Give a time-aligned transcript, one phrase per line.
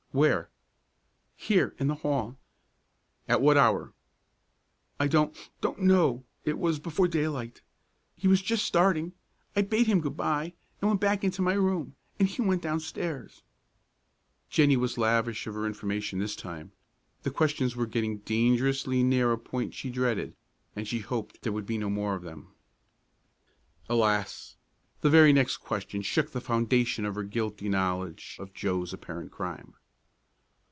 [0.13, 0.49] "Where?"
[1.37, 2.35] "Here, in the hall."
[3.29, 3.93] "At what hour?"
[4.99, 6.25] "I don't don't know.
[6.43, 7.61] It was before daylight.
[8.17, 9.13] He was just starting.
[9.55, 10.51] I bade him good by,
[10.81, 13.41] and went back into my room, and he went on downstairs."
[14.49, 16.73] Jennie was lavish of her information this time.
[17.23, 20.35] The questions were getting dangerously near a point she dreaded,
[20.75, 22.49] and she hoped there would be no more of them.
[23.87, 24.57] Alas!
[24.99, 29.73] The very next question shook the foundation of her guilty knowledge of Joe's apparent crime.